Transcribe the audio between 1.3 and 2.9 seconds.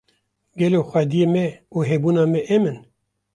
me û hebûna me em in